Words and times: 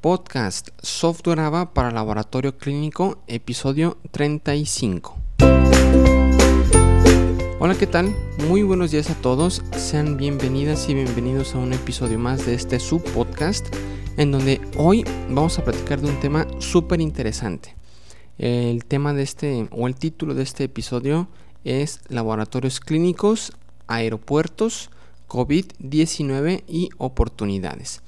Podcast 0.00 0.68
Software 0.82 1.40
AVA 1.40 1.74
para 1.74 1.90
Laboratorio 1.90 2.56
Clínico, 2.56 3.18
episodio 3.26 3.98
35. 4.12 5.14
Hola, 7.58 7.74
¿qué 7.78 7.86
tal? 7.86 8.16
Muy 8.48 8.62
buenos 8.62 8.92
días 8.92 9.10
a 9.10 9.14
todos. 9.14 9.62
Sean 9.76 10.16
bienvenidas 10.16 10.88
y 10.88 10.94
bienvenidos 10.94 11.54
a 11.54 11.58
un 11.58 11.74
episodio 11.74 12.18
más 12.18 12.46
de 12.46 12.54
este 12.54 12.80
subpodcast, 12.80 13.76
en 14.16 14.32
donde 14.32 14.58
hoy 14.78 15.04
vamos 15.28 15.58
a 15.58 15.64
platicar 15.64 16.00
de 16.00 16.08
un 16.08 16.18
tema 16.18 16.46
súper 16.60 17.02
interesante. 17.02 17.76
El 18.38 18.86
tema 18.86 19.12
de 19.12 19.22
este, 19.22 19.68
o 19.70 19.86
el 19.86 19.96
título 19.96 20.32
de 20.32 20.44
este 20.44 20.64
episodio 20.64 21.28
es 21.64 22.00
Laboratorios 22.08 22.80
Clínicos, 22.80 23.52
Aeropuertos, 23.86 24.88
COVID-19 25.28 26.64
y 26.66 26.88
oportunidades. 26.96 28.00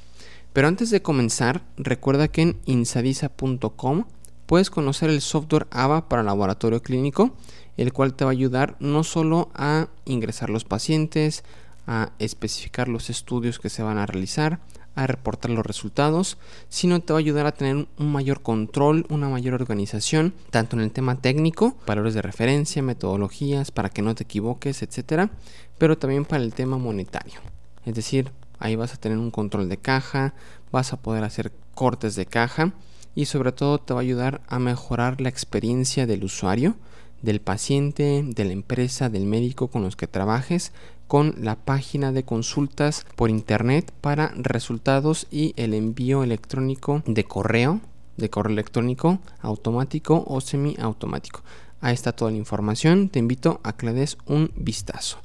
Pero 0.52 0.68
antes 0.68 0.90
de 0.90 1.02
comenzar, 1.02 1.62
recuerda 1.76 2.28
que 2.28 2.42
en 2.42 2.56
insadisa.com 2.66 4.04
puedes 4.46 4.70
conocer 4.70 5.08
el 5.08 5.22
software 5.22 5.66
AVA 5.70 6.08
para 6.08 6.22
laboratorio 6.22 6.82
clínico, 6.82 7.34
el 7.76 7.92
cual 7.92 8.14
te 8.14 8.24
va 8.24 8.30
a 8.30 8.32
ayudar 8.32 8.76
no 8.80 9.02
solo 9.02 9.50
a 9.54 9.88
ingresar 10.04 10.50
los 10.50 10.64
pacientes, 10.64 11.42
a 11.86 12.12
especificar 12.18 12.88
los 12.88 13.08
estudios 13.10 13.58
que 13.58 13.70
se 13.70 13.82
van 13.82 13.98
a 13.98 14.06
realizar, 14.06 14.60
a 14.94 15.06
reportar 15.06 15.50
los 15.50 15.64
resultados, 15.64 16.36
sino 16.68 17.00
te 17.00 17.14
va 17.14 17.18
a 17.18 17.20
ayudar 17.20 17.46
a 17.46 17.52
tener 17.52 17.88
un 17.96 18.12
mayor 18.12 18.42
control, 18.42 19.06
una 19.08 19.28
mayor 19.28 19.54
organización, 19.54 20.34
tanto 20.50 20.76
en 20.76 20.82
el 20.82 20.92
tema 20.92 21.16
técnico, 21.16 21.76
valores 21.86 22.12
de 22.12 22.20
referencia, 22.22 22.82
metodologías, 22.82 23.70
para 23.70 23.88
que 23.88 24.02
no 24.02 24.14
te 24.14 24.24
equivoques, 24.24 24.82
etcétera, 24.82 25.30
pero 25.78 25.96
también 25.96 26.26
para 26.26 26.42
el 26.42 26.52
tema 26.52 26.76
monetario. 26.76 27.40
Es 27.86 27.94
decir, 27.94 28.30
Ahí 28.62 28.76
vas 28.76 28.94
a 28.94 28.96
tener 28.96 29.18
un 29.18 29.32
control 29.32 29.68
de 29.68 29.76
caja, 29.76 30.34
vas 30.70 30.92
a 30.92 31.02
poder 31.02 31.24
hacer 31.24 31.52
cortes 31.74 32.14
de 32.14 32.26
caja 32.26 32.72
y 33.16 33.24
sobre 33.24 33.50
todo 33.50 33.78
te 33.78 33.92
va 33.92 33.98
a 33.98 34.02
ayudar 34.02 34.40
a 34.46 34.60
mejorar 34.60 35.20
la 35.20 35.28
experiencia 35.28 36.06
del 36.06 36.22
usuario, 36.22 36.76
del 37.22 37.40
paciente, 37.40 38.22
de 38.24 38.44
la 38.44 38.52
empresa, 38.52 39.08
del 39.08 39.26
médico 39.26 39.66
con 39.66 39.82
los 39.82 39.96
que 39.96 40.06
trabajes 40.06 40.72
con 41.08 41.34
la 41.38 41.56
página 41.56 42.12
de 42.12 42.22
consultas 42.22 43.04
por 43.16 43.30
internet 43.30 43.92
para 44.00 44.32
resultados 44.36 45.26
y 45.28 45.54
el 45.56 45.74
envío 45.74 46.22
electrónico 46.22 47.02
de 47.04 47.24
correo, 47.24 47.80
de 48.16 48.30
correo 48.30 48.52
electrónico 48.52 49.18
automático 49.40 50.22
o 50.24 50.40
semiautomático. 50.40 51.42
Ahí 51.80 51.94
está 51.94 52.12
toda 52.12 52.30
la 52.30 52.36
información, 52.36 53.08
te 53.08 53.18
invito 53.18 53.60
a 53.64 53.76
que 53.76 53.86
le 53.86 53.92
des 53.92 54.18
un 54.26 54.52
vistazo. 54.54 55.18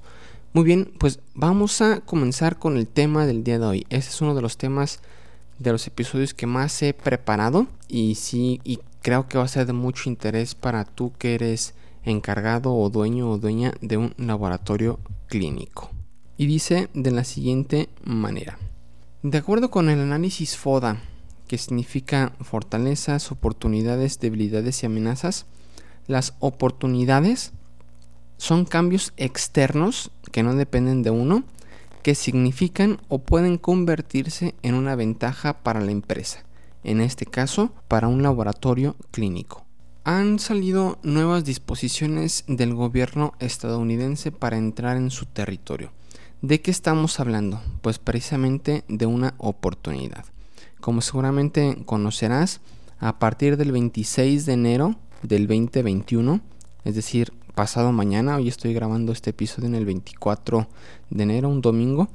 Muy 0.53 0.63
bien, 0.63 0.93
pues 0.97 1.19
vamos 1.35 1.81
a 1.81 1.99
comenzar 2.01 2.57
con 2.57 2.77
el 2.77 2.87
tema 2.87 3.25
del 3.25 3.43
día 3.43 3.59
de 3.59 3.65
hoy. 3.65 3.85
Este 3.89 4.09
es 4.09 4.21
uno 4.21 4.33
de 4.33 4.41
los 4.41 4.57
temas 4.57 5.01
de 5.59 5.71
los 5.71 5.85
episodios 5.87 6.33
que 6.33 6.47
más 6.47 6.81
he 6.81 6.93
preparado 6.93 7.67
y 7.87 8.15
sí, 8.15 8.61
y 8.63 8.79
creo 9.01 9.27
que 9.27 9.37
va 9.37 9.43
a 9.43 9.49
ser 9.49 9.67
de 9.67 9.73
mucho 9.73 10.09
interés 10.09 10.55
para 10.55 10.85
tú 10.85 11.13
que 11.17 11.35
eres 11.35 11.75
encargado 12.03 12.73
o 12.73 12.89
dueño 12.89 13.29
o 13.29 13.37
dueña 13.37 13.73
de 13.81 13.97
un 13.97 14.13
laboratorio 14.17 14.99
clínico. 15.27 15.91
Y 16.37 16.47
dice 16.47 16.89
de 16.93 17.11
la 17.11 17.23
siguiente 17.23 17.89
manera. 18.03 18.57
De 19.23 19.37
acuerdo 19.37 19.69
con 19.69 19.89
el 19.89 19.99
análisis 19.99 20.55
FODA, 20.55 21.01
que 21.47 21.57
significa 21.57 22.33
fortalezas, 22.39 23.31
oportunidades, 23.31 24.19
debilidades 24.19 24.81
y 24.81 24.85
amenazas, 24.85 25.45
las 26.07 26.35
oportunidades 26.39 27.51
son 28.37 28.65
cambios 28.65 29.13
externos 29.17 30.11
que 30.31 30.43
no 30.43 30.55
dependen 30.55 31.03
de 31.03 31.09
uno, 31.09 31.43
que 32.03 32.15
significan 32.15 33.01
o 33.09 33.19
pueden 33.19 33.57
convertirse 33.57 34.55
en 34.61 34.75
una 34.75 34.95
ventaja 34.95 35.61
para 35.61 35.81
la 35.81 35.91
empresa, 35.91 36.45
en 36.83 37.01
este 37.01 37.25
caso 37.25 37.73
para 37.87 38.07
un 38.07 38.23
laboratorio 38.23 38.95
clínico. 39.11 39.65
Han 40.03 40.39
salido 40.39 40.99
nuevas 41.03 41.43
disposiciones 41.43 42.45
del 42.47 42.73
gobierno 42.73 43.33
estadounidense 43.39 44.31
para 44.31 44.57
entrar 44.57 44.95
en 44.95 45.09
su 45.09 45.25
territorio. 45.25 45.91
¿De 46.41 46.61
qué 46.61 46.71
estamos 46.71 47.19
hablando? 47.19 47.61
Pues 47.81 47.99
precisamente 47.99 48.85
de 48.87 49.05
una 49.05 49.33
oportunidad. 49.37 50.23
Como 50.79 51.01
seguramente 51.01 51.77
conocerás, 51.85 52.61
a 52.99 53.19
partir 53.19 53.57
del 53.57 53.71
26 53.71 54.45
de 54.45 54.53
enero 54.53 54.95
del 55.23 55.47
2021, 55.47 56.39
es 56.85 56.95
decir, 56.95 57.33
pasado 57.57 57.91
mañana, 57.91 58.35
hoy 58.35 58.49
estoy 58.49 58.71
grabando 58.75 59.11
este 59.11 59.31
episodio 59.31 59.67
en 59.67 59.73
el 59.73 59.83
24 59.83 60.67
de 61.09 61.23
enero, 61.23 61.49
un 61.49 61.61
domingo. 61.61 62.07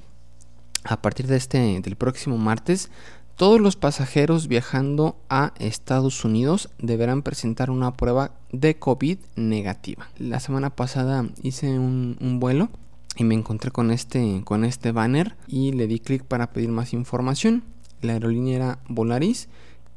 A 0.84 1.02
partir 1.02 1.26
de 1.26 1.36
este 1.36 1.80
del 1.80 1.96
próximo 1.96 2.38
martes, 2.38 2.90
todos 3.34 3.60
los 3.60 3.74
pasajeros 3.74 4.46
viajando 4.46 5.16
a 5.28 5.52
Estados 5.58 6.24
Unidos 6.24 6.70
deberán 6.78 7.22
presentar 7.22 7.72
una 7.72 7.92
prueba 7.96 8.30
de 8.52 8.76
COVID 8.76 9.18
negativa. 9.34 10.08
La 10.16 10.38
semana 10.38 10.70
pasada 10.70 11.26
hice 11.42 11.76
un, 11.76 12.38
vuelo 12.38 12.68
y 13.16 13.24
me 13.24 13.34
encontré 13.34 13.72
con 13.72 13.90
este, 13.90 14.42
con 14.44 14.64
este 14.64 14.92
banner 14.92 15.34
y 15.48 15.72
le 15.72 15.88
di 15.88 15.98
clic 15.98 16.22
para 16.22 16.52
pedir 16.52 16.68
más 16.68 16.92
información. 16.92 17.64
La 18.00 18.12
aerolínea 18.12 18.54
era 18.54 18.78
Volaris 18.88 19.48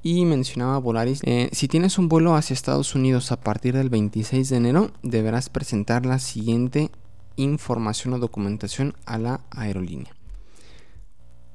y 0.05 0.23
mencionaba 0.23 0.77
Volaris, 0.77 1.21
eh, 1.23 1.49
si 1.51 1.67
tienes 1.67 1.97
un 1.97 2.09
vuelo 2.09 2.35
hacia 2.35 2.53
Estados 2.53 2.93
Unidos 2.93 3.31
a 3.31 3.41
partir 3.41 3.75
del 3.75 3.89
26 3.89 4.49
de 4.49 4.57
enero, 4.57 4.91
deberás 5.01 5.49
presentar 5.49 6.05
la 6.05 6.19
siguiente 6.19 6.91
información 7.37 8.13
o 8.13 8.19
documentación 8.19 8.93
a 9.07 9.17
la 9.17 9.41
aerolínea. 9.49 10.15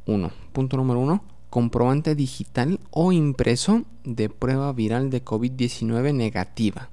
1. 0.06 0.33
Punto 0.53 0.77
número 0.77 0.99
1. 0.99 1.22
Comprobante 1.49 2.16
digital 2.16 2.81
o 2.91 3.12
impreso 3.12 3.84
de 4.03 4.28
prueba 4.28 4.72
viral 4.72 5.10
de 5.10 5.25
COVID-19 5.25 6.12
negativa, 6.12 6.91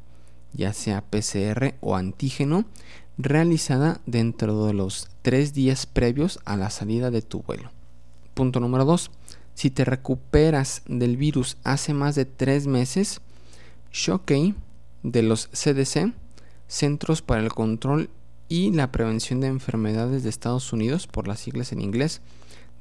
ya 0.53 0.73
sea 0.73 1.01
PCR 1.01 1.73
o 1.81 1.95
antígeno, 1.95 2.65
realizada 3.17 3.99
dentro 4.05 4.67
de 4.67 4.73
los 4.73 5.09
tres 5.23 5.55
días 5.55 5.87
previos 5.87 6.39
a 6.45 6.55
la 6.55 6.69
salida 6.69 7.09
de 7.09 7.23
tu 7.23 7.41
vuelo. 7.41 7.71
Punto 8.35 8.59
número 8.59 8.85
2 8.85 9.09
si 9.57 9.71
te 9.71 9.85
recuperas 9.85 10.83
del 10.85 11.17
virus 11.17 11.57
hace 11.63 11.91
más 11.95 12.13
de 12.13 12.25
tres 12.25 12.67
meses, 12.67 13.21
Shockey 13.91 14.53
de 15.01 15.23
los 15.23 15.47
CDC, 15.47 16.13
Centros 16.67 17.23
para 17.23 17.41
el 17.41 17.51
Control 17.51 18.11
y 18.49 18.71
la 18.71 18.91
Prevención 18.91 19.39
de 19.39 19.47
Enfermedades 19.47 20.21
de 20.21 20.29
Estados 20.29 20.71
Unidos, 20.73 21.07
por 21.07 21.27
las 21.27 21.39
siglas 21.39 21.71
en 21.71 21.81
inglés, 21.81 22.21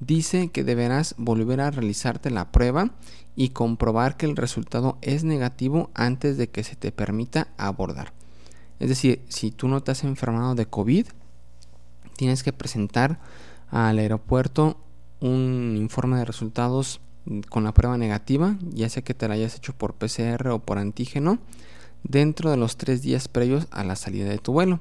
dice 0.01 0.49
que 0.49 0.65
deberás 0.65 1.15
volver 1.17 1.63
a 1.63 1.71
realizarte 1.71 2.29
la 2.29 2.53
prueba 2.53 2.91
y 3.35 3.51
comprobar 3.51 4.19
que 4.19 4.27
el 4.27 4.37
resultado 4.37 4.99
es 5.01 5.25
negativo 5.25 5.91
antes 5.95 6.37
de 6.37 6.51
que 6.51 6.63
se 6.63 6.77
te 6.77 6.93
permita 6.93 7.49
abordar. 7.57 8.13
Es 8.81 8.91
decir, 8.91 9.25
si 9.31 9.51
tú 9.51 9.69
no 9.69 9.83
te 9.83 9.93
has 9.93 10.05
enfermado 10.05 10.55
de 10.55 10.67
COVID, 10.67 11.07
tienes 12.19 12.43
que 12.43 12.53
presentar 12.53 13.19
al 13.71 13.99
aeropuerto 13.99 14.77
un 15.27 15.77
informe 15.77 16.19
de 16.19 16.25
resultados 16.25 17.01
con 17.49 17.65
la 17.65 17.73
prueba 17.73 17.99
negativa, 17.99 18.57
ya 18.71 18.89
sea 18.89 19.03
que 19.03 19.15
te 19.15 19.27
la 19.29 19.35
hayas 19.35 19.57
hecho 19.57 19.73
por 19.73 19.95
PCR 19.95 20.49
o 20.49 20.61
por 20.61 20.79
antígeno, 20.79 21.39
dentro 22.05 22.51
de 22.51 22.57
los 22.57 22.77
tres 22.77 23.03
días 23.03 23.29
previos 23.29 23.67
a 23.71 23.85
la 23.85 23.97
salida 23.97 24.29
de 24.29 24.39
tu 24.39 24.53
vuelo. 24.53 24.81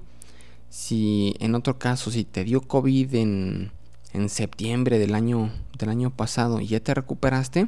Si 0.70 1.36
en 1.40 1.56
otro 1.56 1.80
caso, 1.80 2.12
si 2.12 2.24
te 2.24 2.44
dio 2.44 2.62
COVID 2.62 3.16
en, 3.16 3.72
en 4.14 4.30
septiembre 4.30 5.00
del 5.00 5.16
año, 5.16 5.52
del 5.78 5.90
año 5.90 6.12
pasado 6.12 6.62
y 6.62 6.68
ya 6.68 6.80
te 6.80 6.94
recuperaste, 6.94 7.68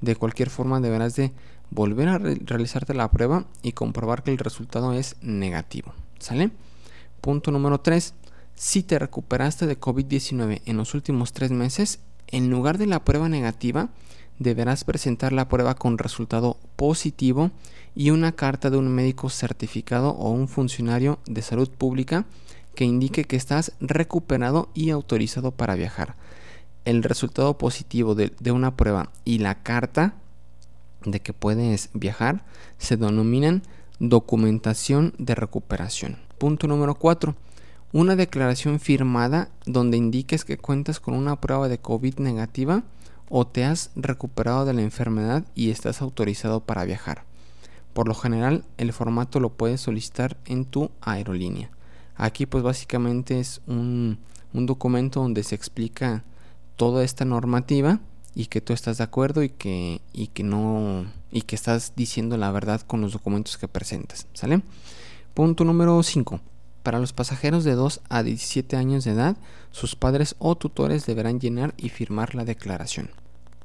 de 0.00 0.16
cualquier 0.16 0.50
forma 0.50 0.80
deberás 0.80 1.16
de 1.16 1.32
volver 1.70 2.08
a 2.08 2.18
realizarte 2.18 2.94
la 2.94 3.10
prueba 3.10 3.46
y 3.62 3.72
comprobar 3.72 4.22
que 4.22 4.30
el 4.30 4.38
resultado 4.38 4.92
es 4.92 5.16
negativo. 5.20 5.92
¿Sale? 6.18 6.50
Punto 7.20 7.50
número 7.50 7.80
3. 7.80 8.14
Si 8.54 8.82
te 8.82 8.98
recuperaste 8.98 9.66
de 9.66 9.78
COVID-19 9.78 10.62
en 10.64 10.76
los 10.76 10.94
últimos 10.94 11.32
tres 11.32 11.52
meses, 11.52 12.00
en 12.28 12.50
lugar 12.50 12.78
de 12.78 12.86
la 12.86 13.04
prueba 13.04 13.28
negativa, 13.28 13.88
deberás 14.38 14.84
presentar 14.84 15.32
la 15.32 15.48
prueba 15.48 15.74
con 15.74 15.98
resultado 15.98 16.56
positivo 16.76 17.50
y 17.94 18.10
una 18.10 18.32
carta 18.32 18.70
de 18.70 18.76
un 18.76 18.88
médico 18.88 19.30
certificado 19.30 20.10
o 20.10 20.30
un 20.30 20.48
funcionario 20.48 21.18
de 21.26 21.42
salud 21.42 21.68
pública 21.68 22.26
que 22.74 22.84
indique 22.84 23.24
que 23.24 23.36
estás 23.36 23.72
recuperado 23.80 24.68
y 24.74 24.90
autorizado 24.90 25.50
para 25.50 25.74
viajar. 25.74 26.14
El 26.84 27.02
resultado 27.02 27.58
positivo 27.58 28.14
de, 28.14 28.52
una 28.52 28.76
prueba 28.76 29.10
y 29.24 29.38
la 29.38 29.62
carta 29.62 30.14
de 31.04 31.20
que 31.20 31.32
puedes 31.32 31.90
viajar 31.92 32.44
se 32.78 32.96
denominan 32.96 33.62
documentación 33.98 35.12
de 35.18 35.34
recuperación. 35.34 36.18
Punto 36.38 36.68
número 36.68 36.94
4 36.94 37.34
una 37.92 38.16
declaración 38.16 38.80
firmada 38.80 39.50
donde 39.66 39.96
indiques 39.96 40.44
que 40.44 40.58
cuentas 40.58 41.00
con 41.00 41.14
una 41.14 41.40
prueba 41.40 41.68
de 41.68 41.78
COVID 41.78 42.18
negativa 42.18 42.82
o 43.28 43.46
te 43.46 43.64
has 43.64 43.90
recuperado 43.96 44.64
de 44.64 44.74
la 44.74 44.82
enfermedad 44.82 45.44
y 45.54 45.70
estás 45.70 46.02
autorizado 46.02 46.60
para 46.60 46.84
viajar. 46.84 47.24
Por 47.92 48.08
lo 48.08 48.14
general, 48.14 48.64
el 48.76 48.92
formato 48.92 49.40
lo 49.40 49.50
puedes 49.50 49.80
solicitar 49.80 50.36
en 50.44 50.64
tu 50.64 50.90
aerolínea. 51.00 51.70
Aquí 52.16 52.46
pues 52.46 52.62
básicamente 52.62 53.40
es 53.40 53.60
un, 53.66 54.18
un 54.52 54.66
documento 54.66 55.20
donde 55.20 55.42
se 55.42 55.54
explica 55.54 56.24
toda 56.76 57.04
esta 57.04 57.24
normativa 57.24 58.00
y 58.34 58.46
que 58.46 58.60
tú 58.60 58.72
estás 58.72 58.98
de 58.98 59.04
acuerdo 59.04 59.42
y 59.42 59.48
que, 59.48 60.00
y 60.12 60.28
que 60.28 60.42
no 60.42 61.06
y 61.30 61.42
que 61.42 61.56
estás 61.56 61.92
diciendo 61.96 62.36
la 62.36 62.50
verdad 62.50 62.80
con 62.82 63.00
los 63.00 63.12
documentos 63.12 63.58
que 63.58 63.68
presentas. 63.68 64.26
Punto 65.34 65.64
número 65.64 66.02
5. 66.02 66.40
Para 66.88 67.00
los 67.00 67.12
pasajeros 67.12 67.64
de 67.64 67.74
2 67.74 68.00
a 68.08 68.22
17 68.22 68.74
años 68.74 69.04
de 69.04 69.10
edad, 69.10 69.36
sus 69.72 69.94
padres 69.94 70.36
o 70.38 70.56
tutores 70.56 71.04
deberán 71.04 71.38
llenar 71.38 71.74
y 71.76 71.90
firmar 71.90 72.34
la 72.34 72.46
declaración. 72.46 73.10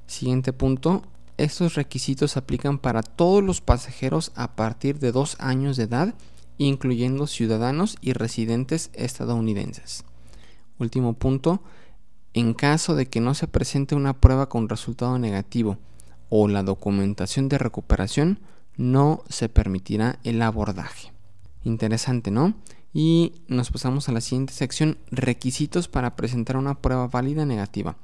Siguiente 0.07 0.51
punto. 0.51 1.03
Estos 1.37 1.75
requisitos 1.75 2.35
aplican 2.35 2.79
para 2.79 3.01
todos 3.01 3.41
los 3.41 3.61
pasajeros 3.61 4.33
a 4.35 4.57
partir 4.57 4.99
de 4.99 5.13
2 5.13 5.37
años 5.39 5.77
de 5.77 5.83
edad, 5.83 6.15
incluyendo 6.57 7.25
ciudadanos 7.25 7.95
y 8.01 8.11
residentes 8.11 8.89
estadounidenses. 8.91 10.03
Último 10.77 11.13
punto. 11.13 11.63
En 12.33 12.53
caso 12.53 12.93
de 12.93 13.05
que 13.05 13.21
no 13.21 13.35
se 13.35 13.47
presente 13.47 13.95
una 13.95 14.19
prueba 14.19 14.49
con 14.49 14.67
resultado 14.67 15.17
negativo 15.17 15.77
o 16.27 16.49
la 16.49 16.61
documentación 16.61 17.47
de 17.47 17.57
recuperación, 17.57 18.41
no 18.75 19.23
se 19.29 19.47
permitirá 19.47 20.19
el 20.25 20.41
abordaje. 20.41 21.13
Interesante, 21.63 22.29
¿no? 22.29 22.55
Y 22.93 23.33
nos 23.47 23.71
pasamos 23.71 24.07
a 24.07 24.11
la 24.11 24.21
siguiente 24.21 24.53
sección, 24.53 24.97
requisitos 25.09 25.87
para 25.87 26.15
presentar 26.15 26.57
una 26.57 26.75
prueba 26.75 27.07
válida 27.07 27.45
negativa. 27.45 27.95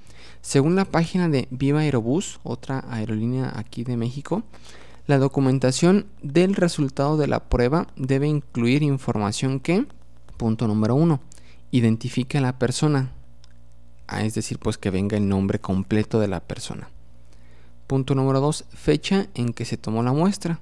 Según 0.41 0.75
la 0.75 0.85
página 0.85 1.29
de 1.29 1.47
Viva 1.51 1.81
Aerobús, 1.81 2.39
otra 2.43 2.83
aerolínea 2.89 3.53
aquí 3.55 3.83
de 3.83 3.97
México, 3.97 4.43
la 5.05 5.17
documentación 5.17 6.07
del 6.21 6.55
resultado 6.55 7.17
de 7.17 7.27
la 7.27 7.49
prueba 7.49 7.87
debe 7.95 8.27
incluir 8.27 8.83
información 8.83 9.59
que, 9.59 9.85
punto 10.37 10.67
número 10.67 10.95
uno, 10.95 11.19
identifique 11.71 12.37
a 12.37 12.41
la 12.41 12.57
persona, 12.57 13.11
ah, 14.07 14.23
es 14.23 14.33
decir, 14.33 14.59
pues 14.59 14.77
que 14.77 14.89
venga 14.89 15.17
el 15.17 15.27
nombre 15.27 15.59
completo 15.59 16.19
de 16.19 16.27
la 16.27 16.39
persona. 16.39 16.89
Punto 17.87 18.13
número 18.15 18.39
dos, 18.39 18.65
fecha 18.71 19.27
en 19.33 19.53
que 19.53 19.65
se 19.65 19.77
tomó 19.77 20.03
la 20.03 20.13
muestra. 20.13 20.59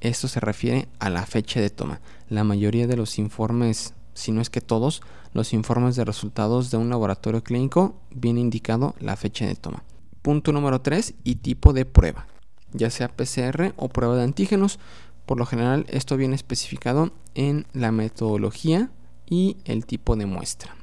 Esto 0.00 0.28
se 0.28 0.38
refiere 0.40 0.88
a 1.00 1.10
la 1.10 1.26
fecha 1.26 1.60
de 1.60 1.70
toma. 1.70 2.00
La 2.28 2.44
mayoría 2.44 2.86
de 2.86 2.96
los 2.96 3.18
informes, 3.18 3.94
si 4.14 4.30
no 4.30 4.40
es 4.40 4.48
que 4.48 4.60
todos, 4.60 5.02
los 5.32 5.52
informes 5.52 5.96
de 5.96 6.04
resultados 6.04 6.70
de 6.70 6.76
un 6.76 6.88
laboratorio 6.88 7.42
clínico 7.42 8.00
viene 8.10 8.40
indicado 8.40 8.94
la 9.00 9.16
fecha 9.16 9.46
de 9.46 9.56
toma. 9.56 9.82
Punto 10.22 10.52
número 10.52 10.80
3 10.80 11.14
y 11.24 11.36
tipo 11.36 11.72
de 11.72 11.84
prueba, 11.84 12.26
ya 12.72 12.90
sea 12.90 13.08
PCR 13.08 13.72
o 13.76 13.88
prueba 13.88 14.16
de 14.16 14.22
antígenos. 14.22 14.78
Por 15.26 15.38
lo 15.38 15.46
general 15.46 15.84
esto 15.88 16.16
viene 16.16 16.36
especificado 16.36 17.12
en 17.34 17.66
la 17.72 17.90
metodología 17.90 18.90
y 19.28 19.56
el 19.64 19.84
tipo 19.84 20.16
de 20.16 20.26
muestra. 20.26 20.76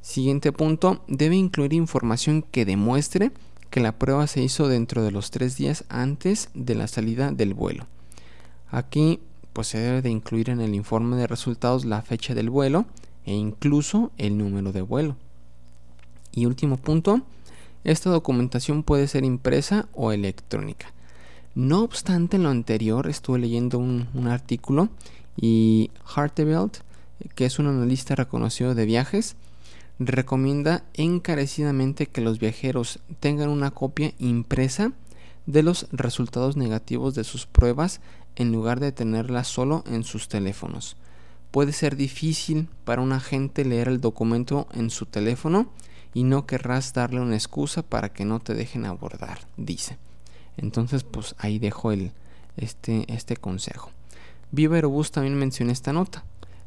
Siguiente 0.00 0.52
punto, 0.52 1.04
debe 1.08 1.36
incluir 1.36 1.74
información 1.74 2.42
que 2.42 2.64
demuestre 2.64 3.32
que 3.68 3.80
la 3.80 3.98
prueba 3.98 4.26
se 4.26 4.42
hizo 4.42 4.66
dentro 4.66 5.02
de 5.02 5.10
los 5.10 5.30
tres 5.30 5.56
días 5.56 5.84
antes 5.90 6.48
de 6.54 6.74
la 6.74 6.88
salida 6.88 7.32
del 7.32 7.52
vuelo. 7.52 7.86
Aquí 8.70 9.20
pues 9.52 9.68
se 9.68 9.78
debe 9.78 10.02
de 10.02 10.10
incluir 10.10 10.50
en 10.50 10.60
el 10.60 10.74
informe 10.74 11.16
de 11.16 11.26
resultados 11.26 11.84
la 11.84 12.02
fecha 12.02 12.34
del 12.34 12.50
vuelo 12.50 12.86
e 13.24 13.34
incluso 13.34 14.12
el 14.18 14.38
número 14.38 14.72
de 14.72 14.82
vuelo. 14.82 15.16
Y 16.32 16.46
último 16.46 16.76
punto, 16.76 17.22
esta 17.84 18.10
documentación 18.10 18.82
puede 18.82 19.08
ser 19.08 19.24
impresa 19.24 19.88
o 19.92 20.12
electrónica. 20.12 20.92
No 21.54 21.82
obstante, 21.82 22.38
lo 22.38 22.50
anterior 22.50 23.08
estuve 23.08 23.40
leyendo 23.40 23.78
un, 23.78 24.08
un 24.14 24.28
artículo 24.28 24.90
y 25.36 25.90
Hartevelt, 26.14 26.78
que 27.34 27.46
es 27.46 27.58
un 27.58 27.66
analista 27.66 28.14
reconocido 28.14 28.74
de 28.74 28.86
viajes, 28.86 29.36
recomienda 29.98 30.84
encarecidamente 30.94 32.06
que 32.06 32.20
los 32.20 32.38
viajeros 32.38 33.00
tengan 33.18 33.48
una 33.48 33.72
copia 33.72 34.12
impresa 34.18 34.92
de 35.48 35.62
los 35.62 35.88
resultados 35.92 36.58
negativos 36.58 37.14
de 37.14 37.24
sus 37.24 37.46
pruebas 37.46 38.02
en 38.36 38.52
lugar 38.52 38.80
de 38.80 38.92
tenerla 38.92 39.44
solo 39.44 39.82
en 39.86 40.04
sus 40.04 40.28
teléfonos. 40.28 40.98
Puede 41.50 41.72
ser 41.72 41.96
difícil 41.96 42.68
para 42.84 43.00
un 43.00 43.12
agente 43.12 43.64
leer 43.64 43.88
el 43.88 44.02
documento 44.02 44.68
en 44.74 44.90
su 44.90 45.06
teléfono 45.06 45.72
y 46.12 46.24
no 46.24 46.44
querrás 46.44 46.92
darle 46.92 47.20
una 47.20 47.34
excusa 47.34 47.82
para 47.82 48.10
que 48.10 48.26
no 48.26 48.40
te 48.40 48.52
dejen 48.52 48.84
abordar, 48.84 49.38
dice. 49.56 49.96
Entonces, 50.58 51.02
pues 51.02 51.34
ahí 51.38 51.58
dejo 51.58 51.92
el, 51.92 52.12
este, 52.58 53.10
este 53.10 53.38
consejo. 53.38 53.90
Viva 54.52 54.74
Aerobús 54.74 55.12
también 55.12 55.38
menciona 55.38 55.72
esta 55.72 55.94
nota. 55.94 56.24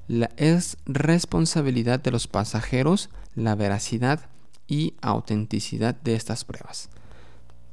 La, 0.08 0.32
es 0.38 0.78
responsabilidad 0.88 2.00
de 2.00 2.10
los 2.10 2.26
pasajeros 2.26 3.12
la 3.36 3.54
veracidad 3.54 4.22
y 4.68 4.96
autenticidad 5.02 5.94
de 5.94 6.16
estas 6.16 6.46
pruebas. 6.46 6.90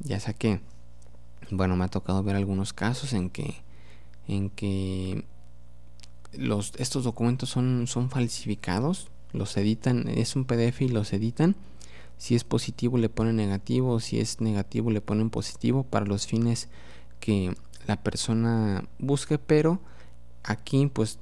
Ya 0.00 0.20
sé 0.20 0.34
que, 0.34 0.61
bueno, 1.50 1.77
me 1.77 1.85
ha 1.85 1.89
tocado 1.89 2.23
ver 2.23 2.37
algunos 2.37 2.73
casos 2.73 3.12
en 3.12 3.31
que 3.31 3.62
en 4.29 4.50
que 4.50 5.25
los, 6.33 6.73
estos 6.77 7.05
documentos 7.05 7.49
son, 7.49 7.87
son 7.87 8.11
falsificados, 8.11 9.09
los 9.33 9.56
editan, 9.56 10.06
es 10.09 10.37
un 10.37 10.45
PDF 10.45 10.83
y 10.83 10.89
los 10.89 11.12
editan. 11.12 11.56
Si 12.19 12.35
es 12.35 12.45
positivo 12.45 12.99
le 12.99 13.09
ponen 13.09 13.37
negativo, 13.37 14.00
si 14.00 14.21
es 14.21 14.41
negativo 14.41 14.91
le 14.91 15.00
ponen 15.00 15.31
positivo 15.31 15.85
para 15.85 16.06
los 16.06 16.27
fines 16.27 16.69
que 17.21 17.55
la 17.87 18.03
persona 18.03 18.85
busque, 18.99 19.39
pero 19.39 19.81
aquí 20.43 20.87
pues 20.93 21.19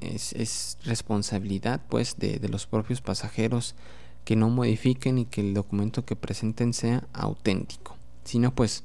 es, 0.00 0.78
responsabilidad 0.84 1.82
pues 1.88 2.16
de, 2.18 2.38
de, 2.38 2.48
los 2.48 2.66
propios 2.66 3.00
pasajeros 3.00 3.74
que 4.24 4.36
no 4.36 4.50
modifiquen 4.50 5.18
y 5.18 5.24
que 5.24 5.40
el 5.40 5.54
documento 5.54 6.04
que 6.04 6.16
presenten 6.16 6.72
sea 6.74 7.08
auténtico. 7.12 7.96
Si 8.24 8.38
no 8.38 8.54
pues 8.54 8.84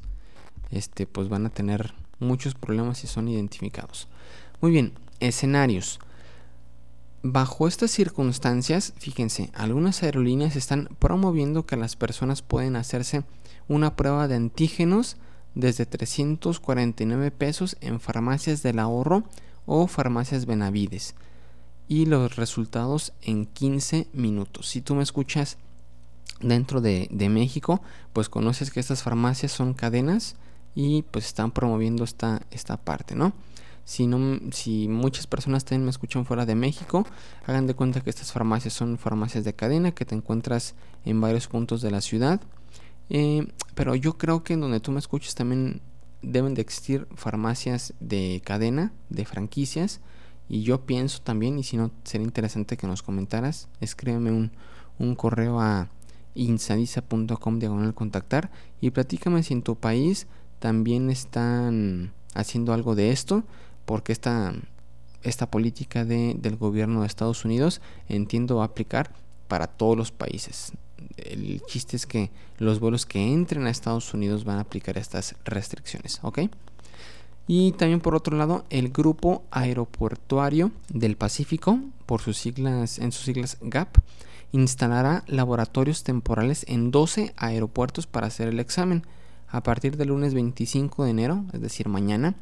este 0.71 1.05
pues 1.05 1.29
van 1.29 1.45
a 1.45 1.49
tener 1.49 1.93
muchos 2.19 2.55
problemas 2.55 2.99
si 2.99 3.07
son 3.07 3.27
identificados. 3.27 4.07
Muy 4.61 4.71
bien, 4.71 4.93
escenarios. 5.19 5.99
Bajo 7.23 7.67
estas 7.67 7.91
circunstancias, 7.91 8.93
fíjense, 8.97 9.51
algunas 9.53 10.01
aerolíneas 10.01 10.55
están 10.55 10.89
promoviendo 10.97 11.65
que 11.65 11.77
las 11.77 11.95
personas 11.95 12.41
pueden 12.41 12.75
hacerse 12.75 13.23
una 13.67 13.95
prueba 13.95 14.27
de 14.27 14.35
antígenos 14.35 15.17
desde 15.53 15.85
349 15.85 17.31
pesos 17.31 17.77
en 17.81 17.99
farmacias 17.99 18.63
del 18.63 18.79
ahorro 18.79 19.23
o 19.65 19.87
farmacias 19.87 20.45
Benavides 20.45 21.15
y 21.87 22.05
los 22.05 22.37
resultados 22.37 23.13
en 23.21 23.45
15 23.45 24.07
minutos. 24.13 24.67
Si 24.69 24.81
tú 24.81 24.95
me 24.95 25.03
escuchas 25.03 25.57
dentro 26.39 26.81
de, 26.81 27.07
de 27.11 27.29
México, 27.29 27.81
pues 28.13 28.29
conoces 28.29 28.71
que 28.71 28.79
estas 28.79 29.03
farmacias 29.03 29.51
son 29.51 29.73
cadenas 29.73 30.35
y 30.75 31.03
pues 31.03 31.25
están 31.25 31.51
promoviendo 31.51 32.03
esta, 32.03 32.41
esta 32.51 32.77
parte, 32.77 33.15
¿no? 33.15 33.33
Si, 33.83 34.07
no, 34.07 34.39
si 34.51 34.87
muchas 34.87 35.27
personas 35.27 35.65
también 35.65 35.85
me 35.85 35.89
escuchan 35.89 36.25
fuera 36.25 36.45
de 36.45 36.55
México, 36.55 37.05
hagan 37.45 37.67
de 37.67 37.73
cuenta 37.73 38.01
que 38.01 38.09
estas 38.09 38.31
farmacias 38.31 38.73
son 38.73 38.97
farmacias 38.97 39.43
de 39.43 39.53
cadena 39.53 39.91
que 39.91 40.05
te 40.05 40.15
encuentras 40.15 40.75
en 41.03 41.19
varios 41.19 41.47
puntos 41.47 41.81
de 41.81 41.91
la 41.91 42.01
ciudad. 42.01 42.41
Eh, 43.09 43.47
pero 43.75 43.95
yo 43.95 44.17
creo 44.17 44.43
que 44.43 44.53
en 44.53 44.61
donde 44.61 44.79
tú 44.79 44.91
me 44.91 44.99
escuches 44.99 45.35
también 45.35 45.81
deben 46.21 46.53
de 46.53 46.61
existir 46.61 47.07
farmacias 47.15 47.93
de 47.99 48.41
cadena, 48.45 48.93
de 49.09 49.25
franquicias. 49.25 49.99
Y 50.47 50.63
yo 50.63 50.85
pienso 50.85 51.21
también, 51.21 51.57
y 51.57 51.63
si 51.63 51.77
no, 51.77 51.91
sería 52.03 52.25
interesante 52.25 52.77
que 52.77 52.87
nos 52.87 53.01
comentaras, 53.01 53.67
escríbeme 53.79 54.31
un, 54.31 54.51
un 54.99 55.15
correo 55.15 55.59
a 55.59 55.89
insadiza.com 56.35 57.59
diagonal 57.59 57.93
contactar 57.93 58.51
y 58.79 58.91
platícame 58.91 59.43
si 59.43 59.53
en 59.53 59.63
tu 59.63 59.75
país 59.75 60.27
también 60.61 61.09
están 61.09 62.13
haciendo 62.35 62.71
algo 62.71 62.93
de 62.93 63.11
esto, 63.11 63.43
porque 63.85 64.13
esta, 64.13 64.53
esta 65.23 65.49
política 65.49 66.05
de, 66.05 66.35
del 66.37 66.55
gobierno 66.55 67.01
de 67.01 67.07
Estados 67.07 67.43
Unidos 67.45 67.81
entiendo 68.07 68.57
va 68.57 68.63
a 68.63 68.67
aplicar 68.67 69.11
para 69.47 69.65
todos 69.65 69.97
los 69.97 70.11
países. 70.11 70.73
El 71.17 71.63
chiste 71.65 71.97
es 71.97 72.05
que 72.05 72.29
los 72.59 72.79
vuelos 72.79 73.07
que 73.07 73.33
entren 73.33 73.65
a 73.65 73.71
Estados 73.71 74.13
Unidos 74.13 74.45
van 74.45 74.59
a 74.59 74.61
aplicar 74.61 74.99
estas 74.99 75.35
restricciones, 75.45 76.19
¿ok? 76.21 76.41
Y 77.47 77.71
también 77.71 77.99
por 77.99 78.13
otro 78.13 78.37
lado, 78.37 78.63
el 78.69 78.89
Grupo 78.89 79.43
Aeroportuario 79.49 80.71
del 80.89 81.17
Pacífico, 81.17 81.79
por 82.05 82.21
sus 82.21 82.37
siglas, 82.37 82.99
en 82.99 83.11
sus 83.11 83.25
siglas 83.25 83.57
GAP, 83.61 83.97
instalará 84.51 85.23
laboratorios 85.25 86.03
temporales 86.03 86.65
en 86.67 86.91
12 86.91 87.33
aeropuertos 87.35 88.05
para 88.05 88.27
hacer 88.27 88.47
el 88.47 88.59
examen 88.59 89.07
a 89.51 89.61
partir 89.61 89.97
del 89.97 90.09
lunes 90.09 90.33
25 90.33 91.03
de 91.03 91.09
enero, 91.11 91.45
es 91.53 91.61
decir, 91.61 91.89
mañana, 91.89 92.35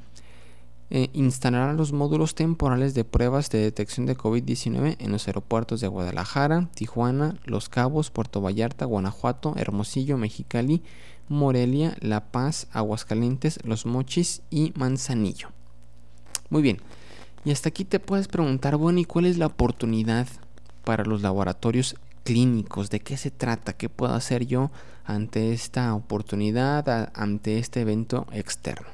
eh, 0.92 1.10
instalará 1.14 1.74
los 1.74 1.94
módulos 1.94 2.34
temporales 2.34 2.94
de 2.94 3.04
pruebas 3.04 3.50
de 3.50 3.60
detección 3.60 4.06
de 4.06 4.18
COVID-19 4.18 4.96
en 5.00 5.12
los 5.12 5.28
aeropuertos 5.28 5.82
de 5.82 5.88
Guadalajara, 5.88 6.70
Tijuana, 6.74 7.36
Los 7.46 7.70
Cabos, 7.70 8.10
Puerto 8.10 8.42
Vallarta, 8.42 8.86
Guanajuato, 8.86 9.54
Hermosillo, 9.56 10.18
Mexicali, 10.18 10.82
Morelia, 11.28 11.96
La 12.00 12.32
Paz, 12.32 12.68
Aguascalientes, 12.72 13.60
Los 13.64 13.86
Mochis 13.86 14.42
y 14.50 14.74
Manzanillo. 14.76 15.50
Muy 16.50 16.64
bien, 16.64 16.80
y 17.46 17.52
hasta 17.52 17.70
aquí 17.70 17.86
te 17.86 18.00
puedes 18.00 18.28
preguntar, 18.28 18.76
bueno, 18.78 19.00
¿y 19.00 19.06
cuál 19.06 19.26
es 19.26 19.38
la 19.38 19.46
oportunidad 19.46 20.28
para 20.84 21.06
los 21.06 21.22
laboratorios 21.22 21.96
clínicos. 22.30 22.92
¿De 22.92 23.00
qué 23.00 23.18
se 23.18 23.32
trata? 23.32 23.74
¿Qué 23.74 23.90
puedo 23.90 24.14
hacer 24.14 24.46
yo 24.46 24.70
ante 25.04 25.52
esta 25.52 25.96
oportunidad, 25.96 27.10
ante 27.16 27.58
este 27.58 27.82
evento 27.82 28.28
externo? 28.32 28.88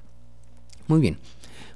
Muy 0.87 1.01
bien. 1.01 1.19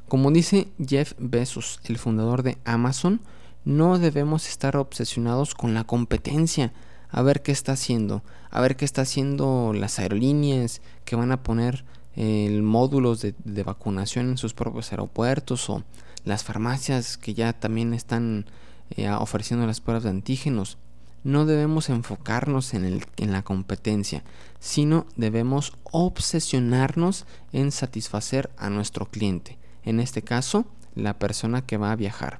Como 0.07 0.31
dice 0.31 0.69
Jeff 0.79 1.15
Bezos, 1.17 1.81
el 1.83 1.97
fundador 1.97 2.43
de 2.43 2.57
Amazon, 2.63 3.19
no 3.65 3.99
debemos 3.99 4.47
estar 4.47 4.77
obsesionados 4.77 5.53
con 5.53 5.73
la 5.73 5.83
competencia, 5.83 6.71
a 7.09 7.21
ver 7.23 7.41
qué 7.41 7.51
está 7.51 7.73
haciendo, 7.73 8.23
a 8.51 8.61
ver 8.61 8.77
qué 8.77 8.85
está 8.85 9.01
haciendo 9.01 9.73
las 9.75 9.99
aerolíneas 9.99 10.81
que 11.03 11.17
van 11.17 11.33
a 11.33 11.43
poner 11.43 11.83
el 12.15 12.63
módulos 12.63 13.21
de, 13.21 13.63
vacunación 13.63 14.29
en 14.29 14.37
sus 14.37 14.53
propios 14.53 14.93
aeropuertos 14.93 15.69
o 15.69 15.83
las 16.23 16.45
farmacias 16.45 17.17
que 17.17 17.33
ya 17.33 17.51
también 17.51 17.93
están 17.93 18.45
eh, 18.91 19.09
ofreciendo 19.11 19.67
las 19.67 19.81
pruebas 19.81 20.03
de 20.03 20.11
antígenos. 20.11 20.77
No 21.23 21.45
debemos 21.45 21.89
enfocarnos 21.89 22.73
en, 22.73 22.85
el, 22.85 23.05
en 23.17 23.31
la 23.31 23.43
competencia, 23.43 24.23
sino 24.59 25.05
debemos 25.15 25.73
obsesionarnos 25.83 27.25
en 27.51 27.71
satisfacer 27.71 28.49
a 28.57 28.69
nuestro 28.69 29.05
cliente, 29.05 29.57
en 29.83 29.99
este 29.99 30.21
caso, 30.21 30.65
la 30.95 31.19
persona 31.19 31.61
que 31.61 31.77
va 31.77 31.91
a 31.91 31.95
viajar. 31.95 32.39